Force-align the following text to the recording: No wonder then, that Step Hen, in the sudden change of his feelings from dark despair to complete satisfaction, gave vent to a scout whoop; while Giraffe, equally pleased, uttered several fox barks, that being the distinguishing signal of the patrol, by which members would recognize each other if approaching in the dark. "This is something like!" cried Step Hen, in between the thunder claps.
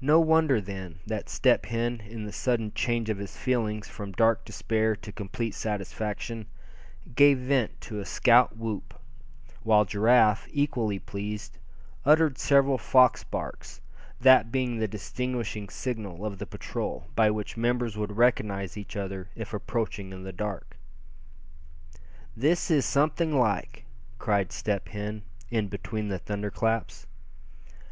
No 0.00 0.18
wonder 0.18 0.60
then, 0.60 0.98
that 1.06 1.28
Step 1.28 1.66
Hen, 1.66 2.00
in 2.00 2.24
the 2.24 2.32
sudden 2.32 2.72
change 2.74 3.08
of 3.08 3.18
his 3.18 3.36
feelings 3.36 3.86
from 3.86 4.10
dark 4.10 4.44
despair 4.44 4.96
to 4.96 5.12
complete 5.12 5.54
satisfaction, 5.54 6.46
gave 7.14 7.38
vent 7.38 7.80
to 7.82 8.00
a 8.00 8.04
scout 8.04 8.56
whoop; 8.56 8.92
while 9.62 9.84
Giraffe, 9.84 10.48
equally 10.50 10.98
pleased, 10.98 11.58
uttered 12.04 12.38
several 12.38 12.76
fox 12.76 13.22
barks, 13.22 13.80
that 14.20 14.50
being 14.50 14.78
the 14.80 14.88
distinguishing 14.88 15.68
signal 15.68 16.26
of 16.26 16.38
the 16.38 16.46
patrol, 16.46 17.06
by 17.14 17.30
which 17.30 17.56
members 17.56 17.96
would 17.96 18.16
recognize 18.16 18.76
each 18.76 18.96
other 18.96 19.28
if 19.36 19.54
approaching 19.54 20.12
in 20.12 20.24
the 20.24 20.32
dark. 20.32 20.76
"This 22.36 22.68
is 22.68 22.84
something 22.84 23.32
like!" 23.38 23.84
cried 24.18 24.50
Step 24.50 24.88
Hen, 24.88 25.22
in 25.50 25.68
between 25.68 26.08
the 26.08 26.18
thunder 26.18 26.50
claps. 26.50 27.06